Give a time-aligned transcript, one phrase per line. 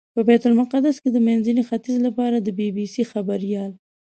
[0.15, 3.71] په بیت المقدس کې د منځني ختیځ لپاره د بي بي سي خبریال.